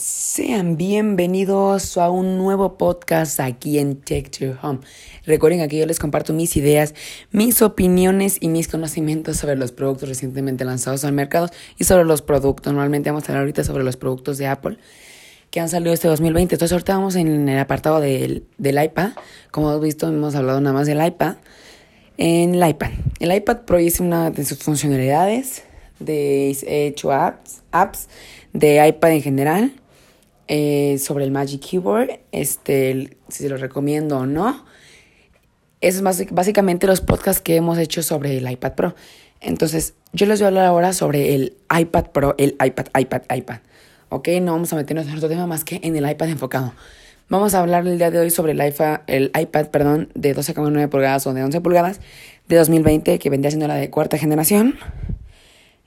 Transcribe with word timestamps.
Sean 0.00 0.78
bienvenidos 0.78 1.98
a 1.98 2.08
un 2.08 2.38
nuevo 2.38 2.78
podcast 2.78 3.38
aquí 3.38 3.78
en 3.78 3.96
Tech 3.96 4.30
to 4.30 4.56
Home. 4.62 4.78
Recuerden 5.26 5.68
que 5.68 5.76
yo 5.76 5.84
les 5.84 5.98
comparto 5.98 6.32
mis 6.32 6.56
ideas, 6.56 6.94
mis 7.32 7.60
opiniones 7.60 8.38
y 8.40 8.48
mis 8.48 8.66
conocimientos 8.66 9.36
sobre 9.36 9.56
los 9.56 9.72
productos 9.72 10.08
recientemente 10.08 10.64
lanzados 10.64 11.04
al 11.04 11.12
mercado 11.12 11.50
y 11.76 11.84
sobre 11.84 12.06
los 12.06 12.22
productos. 12.22 12.72
Normalmente 12.72 13.10
vamos 13.10 13.24
a 13.24 13.32
hablar 13.32 13.42
ahorita 13.42 13.62
sobre 13.62 13.84
los 13.84 13.98
productos 13.98 14.38
de 14.38 14.46
Apple 14.46 14.78
que 15.50 15.60
han 15.60 15.68
salido 15.68 15.92
este 15.92 16.08
2020. 16.08 16.54
Entonces 16.54 16.72
ahorita 16.72 16.94
vamos 16.94 17.14
en 17.16 17.46
el 17.46 17.58
apartado 17.58 18.00
del, 18.00 18.46
del 18.56 18.82
iPad. 18.82 19.10
Como 19.50 19.68
hemos 19.70 19.82
visto, 19.82 20.08
hemos 20.08 20.34
hablado 20.34 20.62
nada 20.62 20.72
más 20.72 20.86
del 20.86 21.06
iPad. 21.06 21.36
En 22.16 22.54
el 22.54 22.66
iPad. 22.66 22.92
El 23.18 23.34
iPad 23.34 23.58
Pro 23.66 23.76
es 23.76 24.00
una 24.00 24.30
de 24.30 24.46
sus 24.46 24.60
funcionalidades. 24.60 25.64
De, 25.98 26.52
he 26.66 26.86
hecho 26.86 27.12
apps, 27.12 27.60
apps 27.70 28.08
de 28.54 28.88
iPad 28.88 29.10
en 29.10 29.22
general 29.22 29.79
eh, 30.52 30.98
sobre 30.98 31.22
el 31.24 31.30
Magic 31.30 31.60
Keyboard, 31.60 32.18
este, 32.32 33.16
si 33.28 33.44
se 33.44 33.48
lo 33.48 33.56
recomiendo 33.56 34.18
o 34.18 34.26
no. 34.26 34.64
Es 35.80 36.02
básicamente 36.02 36.88
los 36.88 37.00
podcasts 37.00 37.40
que 37.40 37.54
hemos 37.54 37.78
hecho 37.78 38.02
sobre 38.02 38.36
el 38.36 38.50
iPad 38.50 38.72
Pro. 38.72 38.96
Entonces, 39.40 39.94
yo 40.12 40.26
les 40.26 40.40
voy 40.40 40.46
a 40.46 40.48
hablar 40.48 40.66
ahora 40.66 40.92
sobre 40.92 41.36
el 41.36 41.56
iPad 41.70 42.06
Pro, 42.06 42.34
el 42.36 42.56
iPad, 42.64 42.86
iPad, 42.98 43.22
iPad. 43.32 43.58
Ok, 44.08 44.26
no 44.42 44.50
vamos 44.50 44.72
a 44.72 44.76
meternos 44.76 45.06
en 45.06 45.14
otro 45.14 45.28
tema 45.28 45.46
más 45.46 45.62
que 45.62 45.78
en 45.84 45.94
el 45.94 46.10
iPad 46.10 46.30
enfocado. 46.30 46.74
Vamos 47.28 47.54
a 47.54 47.60
hablar 47.60 47.86
el 47.86 47.96
día 47.96 48.10
de 48.10 48.18
hoy 48.18 48.30
sobre 48.30 48.50
el 48.50 48.66
iPad, 48.66 49.02
el 49.06 49.30
iPad 49.40 49.68
perdón, 49.68 50.10
de 50.16 50.34
12,9 50.34 50.88
pulgadas 50.88 51.28
o 51.28 51.32
de 51.32 51.44
11 51.44 51.60
pulgadas 51.60 52.00
de 52.48 52.56
2020, 52.56 53.20
que 53.20 53.30
vendría 53.30 53.52
siendo 53.52 53.68
la 53.68 53.76
de 53.76 53.88
cuarta 53.88 54.18
generación. 54.18 54.74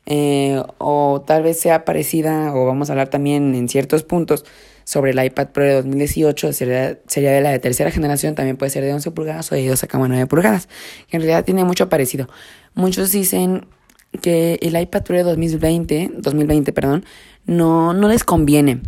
Eh, 0.06 0.62
o 0.80 1.24
tal 1.26 1.44
vez 1.44 1.60
sea 1.60 1.86
parecida, 1.86 2.54
o 2.54 2.66
vamos 2.66 2.90
a 2.90 2.94
hablar 2.94 3.10
también 3.10 3.56
en 3.56 3.70
ciertos 3.70 4.04
puntos 4.04 4.46
sobre 4.84 5.12
el 5.12 5.24
iPad 5.24 5.50
Pro 5.50 5.64
de 5.64 5.74
2018, 5.76 6.52
sería, 6.52 7.00
sería 7.08 7.32
de 7.32 7.42
la 7.42 7.52
de 7.52 7.60
tercera 7.60 7.90
generación, 7.90 8.36
también 8.36 8.58
puede 8.58 8.70
ser 8.70 8.84
de 8.84 8.94
11 8.94 9.12
pulgadas 9.12 9.52
o 9.52 9.56
de 9.56 9.66
12,9 9.66 10.28
pulgadas, 10.28 10.68
que 11.10 11.18
en 11.18 11.22
realidad 11.22 11.46
tiene 11.46 11.64
mucho 11.64 11.88
parecido. 11.88 12.28
Muchos 12.74 13.12
dicen 13.12 13.66
que 14.22 14.60
el 14.62 14.80
iPad 14.80 15.04
Pro 15.04 15.18
de 15.18 15.24
2020, 15.24 16.12
2020 16.18 16.74
perdón, 16.74 17.06
no, 17.46 17.94
no 17.94 18.10
les 18.10 18.24
conviene. 18.24 18.82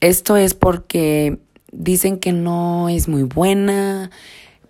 Esto 0.00 0.36
es 0.36 0.54
porque 0.54 1.38
dicen 1.72 2.18
que 2.18 2.32
no 2.32 2.88
es 2.88 3.08
muy 3.08 3.22
buena, 3.22 4.10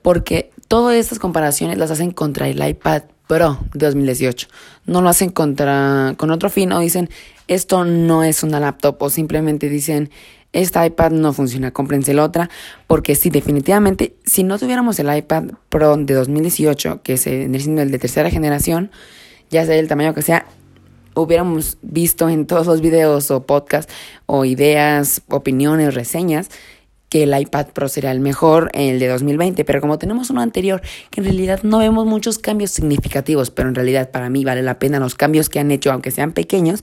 porque 0.03 0.51
todas 0.69 0.97
estas 0.97 1.19
comparaciones 1.19 1.79
las 1.79 1.91
hacen 1.91 2.11
contra 2.11 2.49
el 2.49 2.67
iPad 2.67 3.05
Pro 3.27 3.59
de 3.73 3.87
2018. 3.87 4.49
No 4.87 5.01
lo 5.03 5.09
hacen 5.09 5.31
contra 5.31 6.15
con 6.17 6.31
otro 6.31 6.51
fin 6.51 6.73
o 6.73 6.81
dicen 6.81 7.09
esto 7.49 7.85
no 7.85 8.23
es 8.23 8.43
una 8.43 8.61
laptop 8.61 8.97
o 9.03 9.11
simplemente 9.11 9.69
dicen 9.69 10.11
esta 10.53 10.87
iPad 10.87 11.11
no 11.11 11.33
funciona, 11.33 11.73
cómprense 11.73 12.15
la 12.15 12.25
otra, 12.25 12.49
porque 12.87 13.17
sí, 13.17 13.29
definitivamente, 13.29 14.15
si 14.25 14.45
no 14.45 14.57
tuviéramos 14.57 14.99
el 15.01 15.15
iPad 15.15 15.47
Pro 15.69 15.97
de 15.97 16.15
2018, 16.15 17.03
que 17.03 17.15
es 17.15 17.27
el 17.27 17.51
de 17.53 17.99
tercera 17.99 18.31
generación, 18.31 18.93
ya 19.51 19.67
sea 19.67 19.75
el 19.75 19.89
tamaño 19.89 20.15
que 20.15 20.23
sea, 20.23 20.47
hubiéramos 21.15 21.79
visto 21.83 22.29
en 22.29 22.47
todos 22.47 22.69
los 22.69 22.81
videos 22.81 23.33
o 23.33 23.45
podcasts 23.45 23.93
o 24.27 24.45
ideas, 24.45 25.23
opiniones, 25.29 25.95
reseñas, 25.95 26.51
que 27.15 27.23
el 27.23 27.41
iPad 27.41 27.69
Pro 27.69 27.89
sería 27.89 28.11
el 28.11 28.19
mejor, 28.19 28.73
el 28.75 28.99
de 28.99 29.07
2020, 29.07 29.65
pero 29.65 29.81
como 29.81 29.99
tenemos 29.99 30.31
uno 30.31 30.41
anterior, 30.41 30.83
que 31.11 31.21
en 31.21 31.27
realidad 31.27 31.61
no 31.63 31.79
vemos 31.79 32.07
muchos 32.07 32.41
cambios 32.41 32.73
significativos, 32.73 33.53
pero 33.53 33.69
en 33.69 33.77
realidad 33.77 34.11
para 34.11 34.29
mí 34.31 34.45
vale 34.45 34.63
la 34.63 34.81
pena 34.81 34.99
los 34.99 35.15
cambios 35.15 35.49
que 35.49 35.61
han 35.61 35.71
hecho, 35.71 35.93
aunque 35.93 36.11
sean 36.11 36.33
pequeños, 36.33 36.83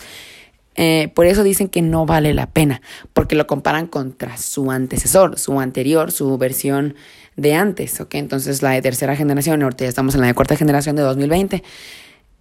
eh, 0.75 1.11
por 1.15 1.25
eso 1.25 1.43
dicen 1.43 1.67
que 1.67 1.81
no 1.81 2.05
vale 2.05 2.33
la 2.33 2.49
pena, 2.49 2.81
porque 3.11 3.35
lo 3.35 3.45
comparan 3.45 3.88
contra 3.88 4.38
su 4.38 4.71
antecesor, 4.71 5.38
su 5.38 5.59
anterior, 5.59 6.13
su 6.13 6.38
versión 6.38 6.95
de 7.35 7.55
antes, 7.55 7.99
¿ok? 7.99 8.16
Entonces 8.16 8.61
la 8.61 8.69
de 8.69 8.81
tercera 8.81 9.17
generación, 9.17 9.61
ahorita 9.61 9.83
ya 9.83 9.89
estamos 9.89 10.16
en 10.16 10.21
la 10.21 10.27
de 10.27 10.33
cuarta 10.33 10.56
generación 10.56 10.95
de 10.95 11.01
2020 11.01 11.61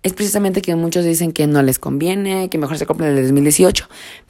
es 0.02 0.14
precisamente 0.14 0.62
que 0.62 0.74
muchos 0.76 1.04
dicen 1.04 1.32
que 1.32 1.46
no 1.46 1.62
les 1.62 1.78
conviene, 1.78 2.48
que 2.48 2.56
mejor 2.56 2.78
se 2.78 2.86
compren 2.86 3.10
el 3.10 3.16
de 3.16 3.22
2018. 3.22 3.88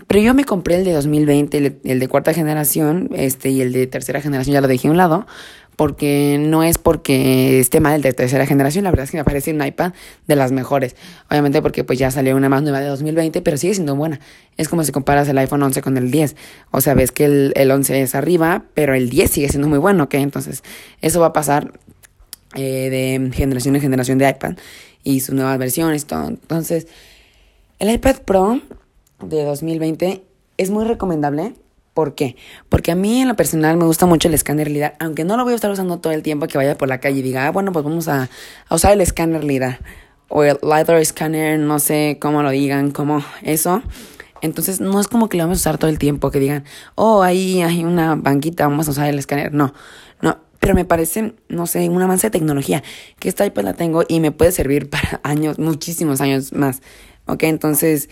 Pero 0.09 0.21
yo 0.21 0.35
me 0.35 0.45
compré 0.45 0.77
el 0.77 0.85
de 0.85 0.93
2020, 0.93 1.81
el, 1.85 2.01
de 2.01 2.09
cuarta 2.09 2.35
generación, 2.35 3.09
este, 3.15 3.51
y 3.51 3.61
el 3.61 3.73
de 3.73 3.87
tercera 3.87 4.21
generación 4.21 4.55
ya 4.55 4.61
lo 4.61 4.67
dejé 4.67 4.89
a 4.89 4.91
un 4.91 4.97
lado, 4.97 5.29
porque 5.77 6.39
no 6.41 6.65
es 6.65 6.77
porque 6.77 7.61
esté 7.61 7.79
mal 7.79 7.95
el 7.95 8.03
de 8.03 8.13
tercera 8.13 8.45
generación, 8.47 8.83
la 8.83 8.91
verdad 8.91 9.05
es 9.05 9.13
que 9.13 9.17
me 9.17 9.25
parece 9.25 9.53
un 9.53 9.65
iPad 9.65 9.93
de 10.27 10.37
las 10.37 10.51
mejores. 10.51 10.97
Obviamente 11.31 11.63
porque 11.63 11.85
pues 11.85 12.01
ya 12.01 12.11
salió 12.11 12.37
una 12.37 12.49
más 12.49 12.63
nueva 12.63 12.81
de 12.81 12.89
2020, 12.89 13.41
pero 13.41 13.57
sigue 13.57 13.75
siendo 13.75 13.95
buena. 13.95 14.19
Es 14.57 14.69
como 14.69 14.83
si 14.83 14.91
comparas 14.91 15.29
el 15.29 15.39
iPhone 15.39 15.63
11 15.63 15.81
con 15.83 15.97
el 15.97 16.11
10. 16.11 16.35
O 16.73 16.81
sea, 16.81 16.95
ves 16.95 17.13
que 17.13 17.27
el, 17.27 17.53
el 17.55 17.71
11 17.71 18.03
es 18.03 18.15
arriba, 18.17 18.65
pero 18.75 18.95
el 18.95 19.09
10 19.09 19.31
sigue 19.31 19.49
siendo 19.49 19.69
muy 19.69 19.79
bueno, 19.79 20.05
¿ok? 20.05 20.15
Entonces, 20.15 20.65
eso 21.01 21.21
va 21.21 21.27
a 21.27 21.33
pasar 21.33 21.73
eh, 22.57 22.91
de 22.91 23.31
generación 23.33 23.77
en 23.77 23.81
generación 23.81 24.19
de 24.19 24.29
iPad 24.29 24.57
y 25.05 25.21
sus 25.21 25.35
nuevas 25.35 25.59
versiones, 25.59 26.07
todo. 26.07 26.29
Entonces, 26.29 26.87
el 27.79 27.91
iPad 27.91 28.17
Pro 28.25 28.61
de 29.23 29.45
2020 29.45 30.23
es 30.59 30.71
muy 30.71 30.85
recomendable. 30.85 31.55
¿Por 31.95 32.15
qué? 32.15 32.37
Porque 32.69 32.93
a 32.93 32.95
mí 32.95 33.23
en 33.23 33.29
lo 33.29 33.35
personal 33.35 33.77
me 33.77 33.85
gusta 33.85 34.07
mucho 34.07 34.29
el 34.29 34.35
escáner 34.35 34.71
LIDAR, 34.71 34.97
aunque 35.01 35.25
no 35.25 35.37
lo 35.37 35.45
voy 35.45 35.55
a 35.55 35.57
estar 35.57 35.71
usando 35.71 35.99
todo 35.99 36.13
el 36.13 36.23
tiempo 36.23 36.47
que 36.47 36.57
vaya 36.57 36.79
por 36.79 36.89
la 36.89 37.01
calle 37.01 37.19
y 37.19 37.23
diga, 37.23 37.47
ah, 37.47 37.51
bueno, 37.51 37.73
pues 37.73 37.85
vamos 37.85 38.07
a, 38.09 38.29
usar 38.71 38.93
el 38.93 39.01
escáner 39.01 39.43
LIDAR 39.43 39.81
o 40.29 40.45
el 40.45 40.59
LiDAR 40.63 41.05
scanner, 41.05 41.59
no 41.59 41.79
sé 41.79 42.19
cómo 42.21 42.43
lo 42.43 42.51
digan, 42.51 42.93
como 42.93 43.25
eso. 43.43 43.83
Entonces 44.43 44.81
no 44.81 45.01
es 45.01 45.09
como 45.09 45.29
que 45.29 45.37
lo 45.37 45.45
vamos 45.45 45.59
a 45.59 45.61
usar 45.61 45.79
todo 45.79 45.91
el 45.91 45.99
tiempo, 45.99 46.31
que 46.31 46.39
digan, 46.39 46.65
oh, 46.95 47.23
ahí 47.23 47.61
hay 47.63 47.85
una 47.85 48.15
banquita, 48.15 48.69
vamos 48.69 48.89
a 48.89 48.93
usar 48.93 49.09
el 49.09 49.19
escáner. 49.19 49.53
No, 49.53 49.75
pero 50.61 50.75
me 50.75 50.85
parece, 50.85 51.35
no 51.49 51.67
sé, 51.67 51.89
un 51.89 52.01
avance 52.01 52.29
de 52.29 52.31
tecnología, 52.31 52.85
que 53.19 53.29
esta 53.29 53.45
iPad 53.45 53.65
la 53.65 53.75
tengo 53.75 54.05
y 54.07 54.21
me 54.21 54.31
puede 54.31 54.53
servir 54.53 54.89
para 54.91 55.21
años, 55.25 55.59
muchísimos 55.59 56.21
años 56.21 56.53
más. 56.53 56.83
Ok, 57.27 57.45
entonces, 57.45 58.09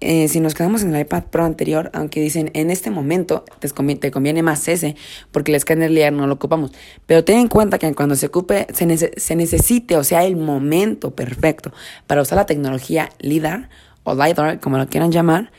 eh, 0.00 0.28
si 0.28 0.40
nos 0.40 0.54
quedamos 0.54 0.82
en 0.82 0.94
el 0.94 1.00
iPad 1.00 1.24
Pro 1.24 1.44
anterior, 1.44 1.90
aunque 1.94 2.20
dicen 2.20 2.50
en 2.52 2.70
este 2.70 2.90
momento 2.90 3.44
te 3.60 4.10
conviene, 4.10 4.42
más 4.42 4.68
ese, 4.68 4.94
porque 5.32 5.52
el 5.52 5.56
escáner 5.56 5.90
LIDAR 5.90 6.12
no 6.12 6.26
lo 6.26 6.34
ocupamos. 6.34 6.72
Pero 7.06 7.24
ten 7.24 7.38
en 7.38 7.48
cuenta 7.48 7.78
que 7.78 7.92
cuando 7.94 8.14
se 8.14 8.26
ocupe, 8.26 8.66
se, 8.74 9.12
se 9.16 9.36
necesite, 9.36 9.96
o 9.96 10.04
sea, 10.04 10.24
el 10.24 10.36
momento 10.36 11.14
perfecto 11.14 11.72
para 12.06 12.20
usar 12.20 12.36
la 12.36 12.46
tecnología 12.46 13.08
LIDAR 13.20 13.70
o 14.04 14.14
LIDAR, 14.14 14.60
como 14.60 14.76
lo 14.76 14.86
quieran 14.86 15.12
llamar, 15.12 15.50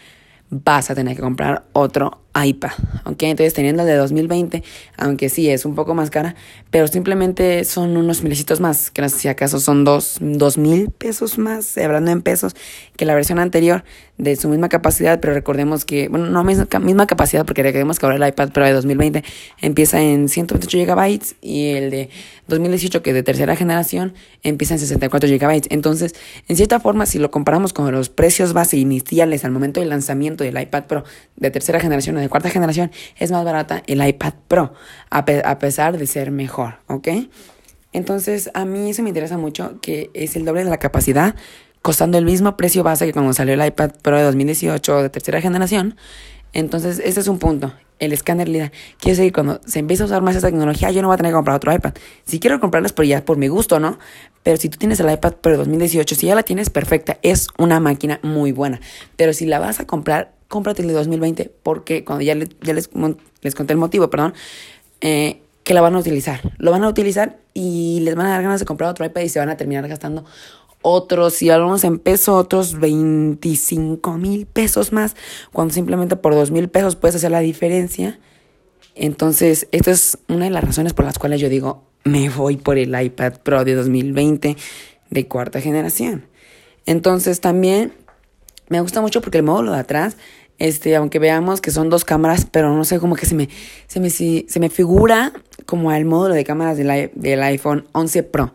vas 0.50 0.92
a 0.92 0.96
tener 0.96 1.16
que 1.16 1.22
comprar 1.22 1.66
otro 1.74 2.22
iPad, 2.46 2.72
¿ok? 3.06 3.24
Entonces 3.24 3.54
teniendo 3.54 3.84
el 3.84 3.88
de 3.88 3.96
2020, 3.96 4.64
aunque 4.98 5.30
sí 5.30 5.50
es 5.50 5.66
un 5.66 5.76
poco 5.76 5.96
más 5.96 6.10
cara, 6.10 6.36
pero 6.70 6.88
simplemente 6.88 7.64
son 7.64 7.98
unos 7.98 8.24
milecitos 8.24 8.60
más, 8.60 8.92
que 8.92 9.08
si 9.10 9.28
acaso 9.28 9.60
son 9.60 9.84
dos, 9.84 10.18
dos 10.20 10.58
mil 10.58 10.90
pesos 10.90 11.38
más, 11.38 11.78
hablando 11.78 12.12
en 12.12 12.22
pesos, 12.22 12.56
que 12.96 13.06
la 13.06 13.16
versión 13.16 13.40
anterior 13.40 13.84
de 14.18 14.36
su 14.36 14.50
misma 14.50 14.68
capacidad, 14.68 15.20
pero 15.20 15.34
recordemos 15.34 15.86
que, 15.86 16.10
bueno, 16.10 16.26
no 16.28 16.44
misma, 16.44 16.68
misma 16.80 17.06
capacidad, 17.08 17.46
porque 17.46 17.62
recordemos 17.64 18.00
que 18.00 18.06
ahora 18.06 18.18
el 18.18 18.28
iPad 18.28 18.50
Pro 18.52 18.66
de 18.66 18.74
2020 18.74 19.24
empieza 19.62 20.02
en 20.02 20.28
128 20.28 20.92
GB 20.92 21.22
y 21.42 21.70
el 21.70 21.92
de 21.92 22.10
2018, 22.48 23.04
que 23.04 23.12
es 23.12 23.14
de 23.14 23.24
tercera 23.24 23.56
generación, 23.56 24.14
empieza 24.42 24.74
en 24.74 24.80
64 24.80 25.30
GB. 25.30 25.68
Entonces, 25.70 26.16
en 26.48 26.56
cierta 26.56 26.80
forma, 26.80 27.06
si 27.06 27.20
lo 27.20 27.30
comparamos 27.30 27.74
con 27.74 27.92
los 27.92 28.10
precios 28.10 28.54
base 28.54 28.78
iniciales 28.78 29.46
al 29.46 29.52
momento 29.52 29.80
del 29.80 29.90
lanzamiento 29.90 30.44
del 30.44 30.60
iPad 30.60 30.86
Pro 30.86 31.04
de 31.36 31.52
tercera 31.52 31.80
generación 31.80 32.18
cuarta 32.30 32.50
generación, 32.50 32.92
es 33.18 33.32
más 33.32 33.44
barata 33.44 33.84
el 33.88 34.06
iPad 34.06 34.34
Pro, 34.48 34.74
a, 35.10 35.26
pesar 35.26 35.98
de 35.98 36.08
ser 36.08 36.32
mejor, 36.32 36.80
¿ok? 36.88 37.08
Entonces, 37.94 38.50
a 38.54 38.66
mí 38.66 38.90
eso 38.90 39.04
me 39.04 39.10
interesa 39.10 39.38
mucho, 39.38 39.80
que 39.82 40.10
es 40.14 40.36
el 40.36 40.46
doble 40.46 40.64
de 40.64 40.70
la 40.70 40.78
capacidad, 40.78 41.36
costando 41.82 42.18
el 42.18 42.26
mismo 42.26 42.58
precio 42.58 42.84
base 42.84 43.06
que 43.06 43.14
cuando 43.14 43.34
salió 43.34 43.54
el 43.54 43.66
iPad 43.66 43.92
Pro 44.02 44.18
de 44.18 44.24
2018 44.24 45.04
de 45.04 45.10
tercera 45.10 45.42
generación. 45.42 45.96
Entonces, 46.54 47.02
ese 47.04 47.20
es 47.20 47.28
un 47.28 47.40
punto. 47.40 47.74
El 48.00 48.14
escáner 48.14 48.48
LIDAR. 48.48 48.72
Quiere 49.00 49.18
decir, 49.18 49.34
cuando 49.34 49.60
se 49.66 49.80
empieza 49.80 50.04
a 50.04 50.06
usar 50.06 50.22
más 50.22 50.36
esa 50.36 50.48
tecnología, 50.48 50.92
yo 50.92 51.02
no 51.02 51.08
voy 51.08 51.16
a 51.16 51.18
tener 51.18 51.32
que 51.32 51.36
comprar 51.36 51.56
otro 51.56 51.74
iPad. 51.74 51.94
Si 52.26 52.40
quiero 52.40 52.60
comprarlas 52.60 52.94
por 52.94 53.06
ya, 53.06 53.26
por 53.26 53.38
mi 53.38 53.48
gusto, 53.48 53.80
¿no? 53.80 53.98
Pero 54.44 54.58
si 54.58 54.70
tú 54.70 54.78
tienes 54.78 55.00
el 55.00 55.12
iPad 55.12 55.34
Pro 55.34 55.54
de 55.54 55.58
2018, 55.58 56.16
si 56.16 56.28
ya 56.28 56.36
la 56.36 56.44
tienes 56.44 56.70
perfecta, 56.70 57.18
es 57.22 57.48
una 57.58 57.80
máquina 57.80 58.20
muy 58.22 58.52
buena. 58.52 58.80
Pero 59.16 59.34
si 59.34 59.46
la 59.46 59.60
vas 59.60 59.80
a 59.80 59.88
comprar, 59.88 60.37
cómprate 60.48 60.82
el 60.82 60.88
de 60.88 60.94
2020, 60.94 61.52
porque 61.64 62.04
cuando 62.04 62.24
ya, 62.24 62.36
les, 62.36 62.50
les 63.42 63.56
conté 63.56 63.74
el 63.74 63.80
motivo, 63.80 64.10
perdón, 64.10 64.34
eh, 65.02 65.42
que 65.64 65.74
la 65.74 65.82
van 65.82 65.96
a 65.96 66.00
utilizar. 66.00 66.54
Lo 66.58 66.72
van 66.72 66.84
a 66.84 66.90
utilizar 66.90 67.38
y 67.54 68.00
les 68.02 68.16
van 68.16 68.28
a 68.28 68.30
dar 68.32 68.44
ganas 68.44 68.60
de 68.60 68.66
comprar 68.66 68.90
otro 68.90 69.06
iPad 69.06 69.22
y 69.22 69.30
se 69.30 69.40
van 69.40 69.50
a 69.50 69.58
terminar 69.58 69.88
gastando 69.88 70.26
otros, 70.82 71.34
si 71.34 71.50
hablamos 71.50 71.84
en 71.84 72.00
peso, 72.00 72.36
otros 72.36 72.80
25 72.80 74.18
mil 74.18 74.46
pesos 74.46 74.94
más, 74.94 75.16
cuando 75.52 75.74
simplemente 75.74 76.16
por 76.16 76.34
2 76.34 76.52
mil 76.52 76.70
pesos 76.70 76.96
puedes 76.96 77.16
hacer 77.16 77.32
la 77.32 77.40
diferencia. 77.40 78.20
Entonces, 78.96 79.68
esta 79.72 79.92
es 79.92 80.18
una 80.28 80.46
de 80.46 80.52
las 80.52 80.64
razones 80.64 80.94
por 80.94 81.04
las 81.04 81.20
cuales 81.20 81.42
yo 81.42 81.50
digo, 81.50 81.84
me 82.04 82.30
voy 82.30 82.58
por 82.58 82.78
el 82.78 83.00
iPad 83.00 83.34
Pro 83.44 83.66
de 83.66 83.76
2020 83.76 84.56
de 85.10 85.28
cuarta 85.28 85.60
generación. 85.60 86.26
Entonces, 86.86 87.42
también 87.42 87.92
me 88.70 88.80
gusta 88.82 89.02
mucho 89.02 89.22
porque 89.22 89.40
el 89.40 89.44
módulo 89.44 89.74
de 89.74 89.80
atrás 89.80 90.18
Este, 90.60 90.96
aunque 90.96 91.20
veamos 91.20 91.62
que 91.62 91.72
son 91.72 91.90
dos 91.90 92.04
cámaras, 92.04 92.48
pero 92.50 92.76
no 92.76 92.84
sé, 92.84 93.00
como 93.00 93.16
que 93.16 93.26
se 93.26 93.36
me, 93.36 93.50
se 93.88 94.00
me, 94.00 94.10
se 94.10 94.60
me 94.60 94.70
figura 94.70 95.32
como 95.66 95.92
el 95.92 96.06
módulo 96.06 96.34
de 96.34 96.44
cámaras 96.44 96.78
del, 96.78 97.12
del 97.14 97.44
iPhone 97.44 97.86
11 97.92 98.24
Pro. 98.24 98.54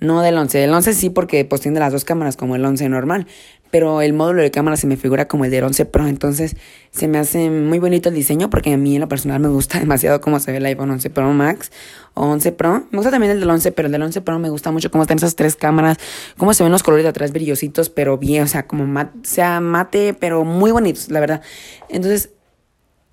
No 0.00 0.20
del 0.20 0.36
11. 0.36 0.64
El 0.64 0.74
11 0.74 0.94
sí 0.94 1.10
porque 1.10 1.44
pues 1.44 1.60
tiene 1.60 1.78
las 1.78 1.92
dos 1.92 2.04
cámaras 2.04 2.36
como 2.36 2.56
el 2.56 2.64
11 2.64 2.88
normal. 2.88 3.26
Pero 3.72 4.02
el 4.02 4.12
módulo 4.12 4.42
de 4.42 4.52
cámara 4.52 4.76
se 4.76 4.86
me 4.86 4.96
figura 4.96 5.26
como 5.26 5.44
el 5.44 5.50
del 5.50 5.64
11 5.64 5.86
Pro. 5.86 6.06
Entonces 6.06 6.54
se 6.92 7.08
me 7.08 7.18
hace 7.18 7.50
muy 7.50 7.80
bonito 7.80 8.10
el 8.10 8.14
diseño 8.14 8.50
porque 8.50 8.72
a 8.72 8.76
mí 8.76 8.94
en 8.94 9.00
lo 9.00 9.08
personal 9.08 9.40
me 9.40 9.48
gusta 9.48 9.78
demasiado 9.80 10.20
cómo 10.20 10.38
se 10.38 10.52
ve 10.52 10.58
el 10.58 10.66
iPhone 10.66 10.90
11 10.90 11.10
Pro 11.10 11.32
Max 11.32 11.72
o 12.14 12.26
11 12.26 12.52
Pro. 12.52 12.86
Me 12.90 12.98
gusta 12.98 13.10
también 13.10 13.32
el 13.32 13.40
del 13.40 13.50
11, 13.50 13.72
pero 13.72 13.86
el 13.86 13.92
del 13.92 14.02
11 14.02 14.20
Pro 14.20 14.38
me 14.38 14.50
gusta 14.50 14.70
mucho 14.70 14.90
cómo 14.90 15.02
están 15.02 15.16
esas 15.16 15.34
tres 15.34 15.56
cámaras. 15.56 15.96
Cómo 16.36 16.54
se 16.54 16.62
ven 16.62 16.70
los 16.70 16.82
colores 16.82 17.02
de 17.04 17.08
atrás 17.08 17.32
brillositos, 17.32 17.88
pero 17.88 18.18
bien. 18.18 18.44
O 18.44 18.46
sea, 18.46 18.68
como 18.68 18.86
mate, 18.86 19.18
sea 19.22 19.60
mate, 19.60 20.14
pero 20.14 20.44
muy 20.44 20.70
bonitos, 20.70 21.10
la 21.10 21.18
verdad. 21.18 21.42
Entonces 21.88 22.30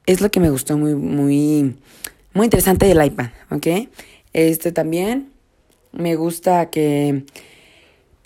es 0.05 0.21
lo 0.21 0.29
que 0.29 0.39
me 0.39 0.49
gustó 0.49 0.77
muy, 0.77 0.93
muy, 0.93 1.77
muy 2.33 2.45
interesante 2.45 2.85
del 2.85 3.03
iPad, 3.03 3.27
¿ok? 3.49 3.87
Este 4.33 4.71
también 4.71 5.31
me 5.91 6.15
gusta 6.15 6.69
que, 6.69 7.25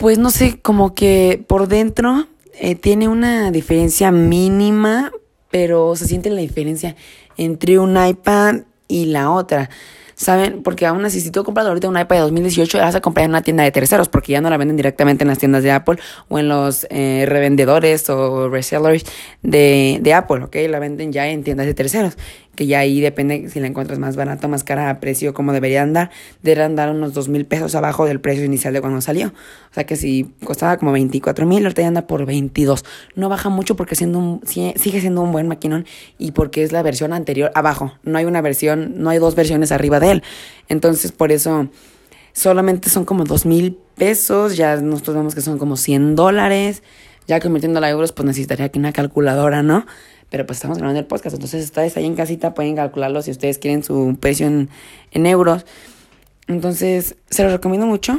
pues 0.04 0.18
no 0.18 0.28
sé, 0.28 0.60
como 0.60 0.94
que 0.94 1.42
por 1.48 1.66
dentro 1.66 2.26
eh, 2.60 2.74
tiene 2.74 3.08
una 3.08 3.50
diferencia 3.50 4.10
mínima, 4.10 5.10
pero 5.50 5.96
se 5.96 6.06
siente 6.06 6.28
la 6.28 6.42
diferencia 6.42 6.94
entre 7.38 7.78
un 7.78 7.96
iPad 7.96 8.64
y 8.86 9.06
la 9.06 9.30
otra. 9.30 9.70
¿Saben? 10.14 10.62
Porque 10.62 10.84
aún 10.84 11.06
así, 11.06 11.22
si 11.22 11.30
tú 11.30 11.42
compras 11.42 11.66
ahorita 11.66 11.88
un 11.88 11.98
iPad 11.98 12.16
de 12.16 12.20
2018, 12.20 12.76
la 12.76 12.84
vas 12.84 12.94
a 12.96 13.00
comprar 13.00 13.24
en 13.24 13.30
una 13.30 13.40
tienda 13.40 13.64
de 13.64 13.72
terceros, 13.72 14.10
porque 14.10 14.32
ya 14.32 14.42
no 14.42 14.50
la 14.50 14.58
venden 14.58 14.76
directamente 14.76 15.24
en 15.24 15.28
las 15.28 15.38
tiendas 15.38 15.62
de 15.62 15.72
Apple 15.72 15.98
o 16.28 16.38
en 16.38 16.48
los 16.48 16.86
eh, 16.90 17.24
revendedores 17.26 18.10
o 18.10 18.50
resellers 18.50 19.06
de, 19.40 20.00
de 20.02 20.12
Apple, 20.12 20.44
¿ok? 20.44 20.54
La 20.68 20.80
venden 20.80 21.12
ya 21.12 21.28
en 21.28 21.42
tiendas 21.42 21.64
de 21.64 21.72
terceros 21.72 22.18
que 22.54 22.66
ya 22.66 22.80
ahí 22.80 23.00
depende 23.00 23.48
si 23.48 23.60
la 23.60 23.66
encuentras 23.66 23.98
más 23.98 24.16
barata 24.16 24.46
o 24.46 24.50
más 24.50 24.64
cara 24.64 24.90
a 24.90 25.00
precio 25.00 25.34
como 25.34 25.52
debería 25.52 25.82
andar, 25.82 26.10
debería 26.42 26.66
andar 26.66 26.90
unos 26.90 27.14
dos 27.14 27.28
mil 27.28 27.44
pesos 27.46 27.74
abajo 27.74 28.04
del 28.04 28.20
precio 28.20 28.44
inicial 28.44 28.72
de 28.72 28.80
cuando 28.80 29.00
salió. 29.00 29.28
O 29.28 29.74
sea 29.74 29.84
que 29.84 29.96
si 29.96 30.30
costaba 30.44 30.76
como 30.76 30.92
24 30.92 31.46
mil, 31.46 31.64
ahorita 31.64 31.82
ya 31.82 31.88
anda 31.88 32.06
por 32.06 32.26
22. 32.26 32.84
No 33.14 33.28
baja 33.28 33.48
mucho 33.48 33.76
porque 33.76 33.94
siendo 33.94 34.18
un, 34.18 34.40
sigue 34.44 35.00
siendo 35.00 35.22
un 35.22 35.32
buen 35.32 35.48
maquinón 35.48 35.86
y 36.18 36.32
porque 36.32 36.62
es 36.62 36.72
la 36.72 36.82
versión 36.82 37.12
anterior 37.12 37.50
abajo. 37.54 37.94
No 38.02 38.18
hay 38.18 38.24
una 38.24 38.40
versión, 38.40 38.94
no 39.02 39.10
hay 39.10 39.18
dos 39.18 39.34
versiones 39.34 39.72
arriba 39.72 40.00
de 40.00 40.12
él. 40.12 40.22
Entonces 40.68 41.12
por 41.12 41.32
eso 41.32 41.68
solamente 42.32 42.90
son 42.90 43.04
como 43.04 43.24
dos 43.24 43.46
mil 43.46 43.78
pesos, 43.96 44.56
ya 44.56 44.76
nosotros 44.76 45.16
vemos 45.16 45.34
que 45.34 45.40
son 45.40 45.58
como 45.58 45.76
100 45.76 46.16
dólares. 46.16 46.82
Ya 47.26 47.40
convirtiéndolo 47.40 47.86
a 47.86 47.90
euros, 47.90 48.12
pues 48.12 48.26
necesitaría 48.26 48.68
que 48.68 48.78
una 48.78 48.92
calculadora, 48.92 49.62
¿no? 49.62 49.86
Pero 50.34 50.46
pues 50.46 50.56
estamos 50.56 50.78
grabando 50.78 50.98
el 50.98 51.06
podcast, 51.06 51.34
entonces 51.34 51.64
ustedes 51.64 51.96
ahí 51.96 52.06
en 52.06 52.16
casita 52.16 52.54
pueden 52.54 52.74
calcularlo 52.74 53.22
si 53.22 53.30
ustedes 53.30 53.58
quieren 53.58 53.84
su 53.84 54.16
precio 54.18 54.48
en, 54.48 54.68
en 55.12 55.26
euros. 55.26 55.64
Entonces, 56.48 57.14
se 57.30 57.44
lo 57.44 57.50
recomiendo 57.50 57.86
mucho. 57.86 58.18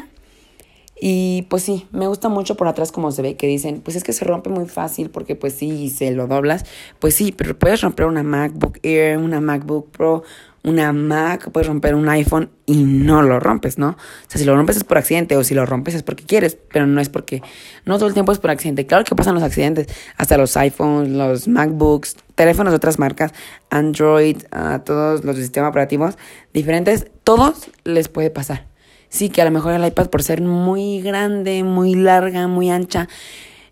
Y 0.98 1.42
pues 1.50 1.64
sí, 1.64 1.88
me 1.92 2.08
gusta 2.08 2.30
mucho 2.30 2.56
por 2.56 2.70
atrás 2.70 2.94
como 2.94 3.12
se 3.12 3.22
ve 3.22 3.36
que 3.36 3.48
dicen, 3.48 3.82
pues 3.82 3.98
es 3.98 4.06
que 4.06 4.14
se 4.14 4.24
rompe 4.24 4.50
muy 4.50 4.66
fácil 4.66 5.10
porque 5.10 5.36
pues 5.36 5.56
sí, 5.56 5.90
se 5.90 6.12
lo 6.12 6.28
doblas. 6.28 6.64
Pues 7.00 7.16
sí, 7.16 7.34
pero 7.34 7.60
puedes 7.60 7.82
romper 7.82 8.06
una 8.06 8.24
MacBook 8.24 8.80
Air, 8.82 9.18
una 9.18 9.42
MacBook 9.42 9.92
Pro, 9.92 10.24
una 10.66 10.92
Mac, 10.94 11.52
puedes 11.52 11.68
romper 11.68 11.96
un 11.96 12.10
iPhone 12.10 12.50
y 12.66 12.84
no 12.84 13.22
lo 13.22 13.40
rompes, 13.40 13.78
¿no? 13.78 13.90
O 13.90 13.96
sea, 14.28 14.40
si 14.40 14.46
lo 14.46 14.56
rompes 14.56 14.78
es 14.78 14.84
por 14.84 14.98
accidente 14.98 15.38
o 15.38 15.44
si 15.44 15.54
lo 15.54 15.66
rompes 15.66 15.94
es 15.94 16.04
porque 16.04 16.24
quieres, 16.24 16.58
pero 16.72 16.88
no 16.88 17.00
es 17.00 17.10
porque, 17.10 17.42
no 17.86 17.98
todo 17.98 18.08
el 18.08 18.14
tiempo 18.14 18.32
es 18.32 18.40
por 18.40 18.50
accidente. 18.50 18.88
Claro 18.88 19.04
que 19.04 19.16
pasan 19.16 19.36
los 19.36 19.44
accidentes, 19.44 19.88
hasta 20.18 20.38
los 20.38 20.58
iPhones, 20.58 21.10
los 21.10 21.48
MacBooks, 21.48 22.18
teléfonos 22.34 22.72
de 22.72 22.78
otras 22.78 22.98
marcas, 22.98 23.32
Android, 23.70 24.38
uh, 24.52 24.80
todos 24.80 25.24
los 25.24 25.36
sistemas 25.36 25.70
operativos 25.70 26.18
diferentes, 26.54 27.08
todos 27.24 27.70
les 27.84 28.08
puede 28.08 28.32
pasar. 28.32 28.66
Sí, 29.10 29.30
que 29.30 29.42
a 29.42 29.46
lo 29.46 29.52
mejor 29.52 29.74
el 29.74 29.86
iPad 29.86 30.10
por 30.10 30.24
ser 30.24 30.42
muy 30.42 31.02
grande, 31.02 31.64
muy 31.64 31.94
larga, 31.94 32.48
muy 32.48 32.72
ancha, 32.72 33.08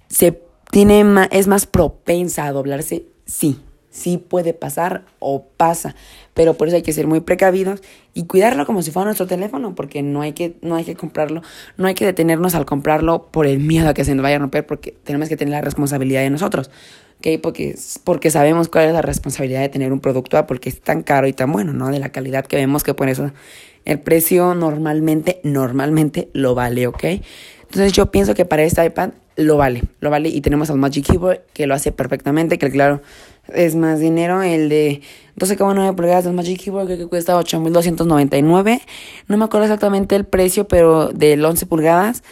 se 0.08 0.42
tiene 0.72 1.04
es 1.32 1.48
más 1.48 1.66
propensa 1.66 2.46
a 2.46 2.52
doblarse, 2.52 3.06
sí, 3.26 3.60
sí 3.90 4.18
puede 4.18 4.54
pasar 4.54 5.06
o 5.20 5.46
pasa, 5.56 5.96
pero 6.34 6.56
por 6.56 6.68
eso 6.68 6.78
hay 6.78 6.84
que 6.84 6.94
ser 6.94 7.08
muy 7.08 7.20
precavidos 7.20 7.82
y 8.14 8.26
cuidarlo 8.26 8.66
como 8.66 8.82
si 8.82 8.92
fuera 8.92 9.06
nuestro 9.06 9.28
teléfono, 9.28 9.76
porque 9.76 10.02
no 10.02 10.22
hay 10.22 10.34
que 10.34 10.56
no 10.62 10.76
hay 10.76 10.84
que 10.84 10.96
comprarlo, 10.96 11.42
no 11.78 11.88
hay 11.88 11.94
que 11.94 12.06
detenernos 12.06 12.56
al 12.56 12.66
comprarlo 12.66 13.28
por 13.32 13.46
el 13.46 13.60
miedo 13.60 13.90
a 13.90 13.94
que 13.94 14.06
se 14.06 14.16
nos 14.16 14.24
vaya 14.24 14.38
a 14.38 14.40
romper, 14.40 14.66
porque 14.66 14.96
tenemos 15.04 15.30
que 15.30 15.38
tener 15.38 15.52
la 15.52 15.62
responsabilidad 15.62 16.22
de 16.22 16.30
nosotros, 16.30 16.72
¿ok? 17.20 17.42
Porque, 17.42 17.76
porque 18.04 18.32
sabemos 18.32 18.68
cuál 18.68 18.88
es 18.88 18.94
la 18.94 19.02
responsabilidad 19.02 19.62
de 19.62 19.70
tener 19.70 19.94
un 19.94 20.00
producto, 20.00 20.46
porque 20.48 20.70
es 20.70 20.82
tan 20.82 21.04
caro 21.04 21.28
y 21.28 21.34
tan 21.34 21.52
bueno, 21.52 21.74
¿no? 21.74 21.90
De 21.90 22.00
la 22.00 22.10
calidad 22.10 22.46
que 22.46 22.56
vemos 22.56 22.84
que 22.84 22.94
por 22.94 23.10
eso 23.10 23.32
el 23.86 24.00
precio 24.00 24.56
normalmente, 24.56 25.40
normalmente 25.44 26.30
lo 26.34 26.56
vale, 26.56 26.88
¿ok? 26.88 27.04
Entonces 27.62 27.94
yo 27.94 28.12
pienso 28.12 28.34
que 28.36 28.46
para 28.46 28.64
este 28.64 28.86
iPad 28.86 29.12
lo 29.36 29.58
vale, 29.58 29.84
lo 30.00 30.10
vale 30.10 30.30
y 30.30 30.42
tenemos 30.42 30.70
al 30.70 30.78
Magic 30.78 31.08
Keyboard 31.08 31.42
que 31.54 31.66
lo 31.66 31.74
hace 31.74 31.92
perfectamente, 31.92 32.58
que 32.58 32.70
claro, 32.70 33.02
es 33.48 33.76
más 33.76 34.00
dinero. 34.00 34.42
El 34.42 34.70
de 34.70 35.02
12,9 35.38 35.96
pulgadas 35.96 36.26
del 36.26 36.34
Magic 36.34 36.62
Keyboard 36.62 36.88
que 36.88 37.08
cuesta 37.08 37.40
8.299. 37.40 38.82
No 39.28 39.38
me 39.38 39.46
acuerdo 39.46 39.66
exactamente 39.66 40.16
el 40.16 40.26
precio, 40.26 40.68
pero 40.68 41.10
del 41.10 41.44
11 41.44 41.66
pulgadas 41.66 42.24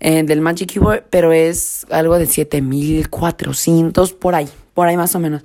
eh, 0.00 0.22
del 0.22 0.40
Magic 0.40 0.72
Keyboard, 0.72 1.04
pero 1.10 1.32
es 1.32 1.86
algo 1.90 2.18
de 2.18 2.26
7.400 2.26 4.14
por 4.14 4.34
ahí, 4.34 4.48
por 4.74 4.88
ahí 4.88 4.96
más 4.96 5.14
o 5.14 5.18
menos. 5.18 5.42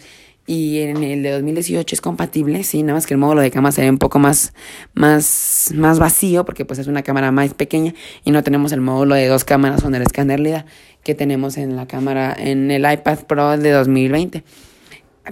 Y 0.47 0.81
en 0.81 1.03
el 1.03 1.23
de 1.23 1.31
2018 1.31 1.95
es 1.95 2.01
compatible, 2.01 2.63
sí, 2.63 2.83
nada 2.83 2.93
más 2.93 3.07
que 3.07 3.15
el 3.15 3.17
módulo 3.17 3.41
de 3.41 3.49
cámara 3.49 3.71
se 3.71 3.81
ve 3.81 3.89
un 3.89 3.97
poco 3.97 4.19
más, 4.19 4.53
más, 4.93 5.71
más 5.73 5.97
vacío 5.97 6.45
porque 6.45 6.65
pues 6.65 6.77
es 6.77 6.85
una 6.85 7.01
cámara 7.01 7.31
más 7.31 7.55
pequeña 7.55 7.95
y 8.23 8.29
no 8.29 8.43
tenemos 8.43 8.71
el 8.71 8.79
módulo 8.79 9.15
de 9.15 9.25
dos 9.25 9.43
cámaras 9.43 9.81
con 9.81 9.95
el 9.95 10.03
escáner 10.03 10.39
LIDAR 10.39 10.67
que 11.01 11.15
tenemos 11.15 11.57
en 11.57 11.75
la 11.75 11.87
cámara, 11.87 12.35
en 12.37 12.69
el 12.69 12.81
iPad 12.81 13.21
Pro 13.25 13.57
de 13.57 13.71
2020 13.71 14.43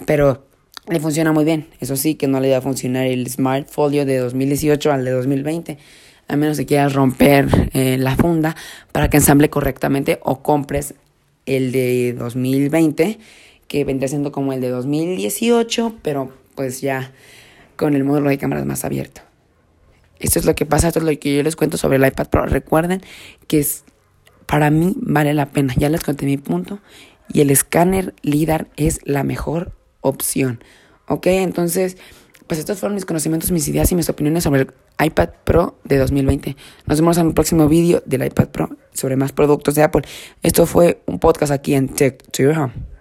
pero 0.05 0.45
le 0.87 0.99
funciona 0.99 1.31
muy 1.31 1.45
bien. 1.45 1.67
Eso 1.79 1.95
sí, 1.95 2.15
que 2.15 2.27
no 2.27 2.39
le 2.39 2.51
va 2.51 2.57
a 2.57 2.61
funcionar 2.61 3.05
el 3.05 3.27
Smart 3.29 3.67
Folio 3.69 4.05
de 4.05 4.17
2018 4.17 4.91
al 4.91 5.05
de 5.05 5.11
2020, 5.11 5.77
a 6.27 6.35
menos 6.35 6.57
que 6.57 6.65
quieras 6.65 6.93
romper 6.93 7.69
eh, 7.73 7.97
la 7.97 8.15
funda 8.15 8.55
para 8.91 9.09
que 9.09 9.17
ensamble 9.17 9.49
correctamente 9.49 10.19
o 10.23 10.41
compres 10.41 10.95
el 11.45 11.71
de 11.71 12.13
2020, 12.13 13.19
que 13.67 13.83
vendría 13.85 14.07
siendo 14.07 14.31
como 14.31 14.53
el 14.53 14.61
de 14.61 14.69
2018, 14.69 15.95
pero 16.01 16.31
pues 16.55 16.81
ya 16.81 17.11
con 17.75 17.95
el 17.95 18.03
módulo 18.03 18.29
de 18.29 18.37
cámaras 18.37 18.65
más 18.65 18.85
abierto. 18.85 19.21
Esto 20.19 20.39
es 20.39 20.45
lo 20.45 20.55
que 20.55 20.65
pasa, 20.65 20.87
esto 20.87 20.99
es 20.99 21.05
lo 21.05 21.19
que 21.19 21.35
yo 21.35 21.43
les 21.43 21.55
cuento 21.55 21.77
sobre 21.77 21.97
el 21.97 22.05
iPad 22.05 22.27
Pro. 22.27 22.45
Recuerden 22.45 23.01
que 23.47 23.59
es, 23.59 23.83
para 24.45 24.69
mí 24.69 24.93
vale 24.97 25.33
la 25.33 25.47
pena. 25.47 25.73
Ya 25.77 25.89
les 25.89 26.01
conté 26.01 26.25
mi 26.25 26.37
punto. 26.37 26.79
Y 27.33 27.41
el 27.41 27.49
escáner 27.49 28.13
LIDAR 28.21 28.67
es 28.77 29.01
la 29.03 29.23
mejor 29.23 29.73
opción. 30.03 30.63
¿Ok? 31.07 31.27
Entonces, 31.27 31.97
pues 32.47 32.59
estos 32.59 32.79
fueron 32.79 32.95
mis 32.95 33.05
conocimientos, 33.05 33.51
mis 33.51 33.67
ideas 33.67 33.91
y 33.91 33.95
mis 33.95 34.09
opiniones 34.09 34.43
sobre 34.43 34.61
el 34.61 34.73
iPad 35.03 35.29
Pro 35.43 35.79
de 35.83 35.97
2020. 35.97 36.55
Nos 36.85 36.99
vemos 36.99 37.17
en 37.17 37.27
el 37.27 37.33
próximo 37.33 37.67
vídeo 37.67 38.03
del 38.05 38.25
iPad 38.25 38.49
Pro 38.49 38.69
sobre 38.93 39.15
más 39.15 39.31
productos 39.31 39.75
de 39.75 39.83
Apple. 39.83 40.03
Esto 40.43 40.65
fue 40.65 41.01
un 41.07 41.19
podcast 41.19 41.51
aquí 41.51 41.73
en 41.73 41.89
Tech 41.89 42.21
to 42.31 42.43
Your. 42.43 42.92